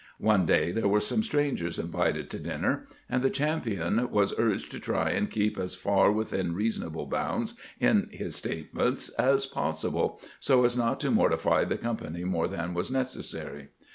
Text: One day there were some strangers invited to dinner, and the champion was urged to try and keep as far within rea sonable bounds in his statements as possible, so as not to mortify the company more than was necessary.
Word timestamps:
One 0.17 0.47
day 0.47 0.71
there 0.71 0.87
were 0.87 0.99
some 0.99 1.21
strangers 1.21 1.77
invited 1.77 2.31
to 2.31 2.39
dinner, 2.39 2.87
and 3.07 3.21
the 3.21 3.29
champion 3.29 4.09
was 4.09 4.33
urged 4.35 4.71
to 4.71 4.79
try 4.79 5.11
and 5.11 5.29
keep 5.29 5.59
as 5.59 5.75
far 5.75 6.11
within 6.11 6.55
rea 6.55 6.69
sonable 6.69 7.07
bounds 7.07 7.53
in 7.79 8.09
his 8.11 8.35
statements 8.35 9.09
as 9.09 9.45
possible, 9.45 10.19
so 10.39 10.65
as 10.65 10.75
not 10.75 10.99
to 11.01 11.11
mortify 11.11 11.65
the 11.65 11.77
company 11.77 12.23
more 12.23 12.47
than 12.47 12.73
was 12.73 12.89
necessary. 12.89 13.67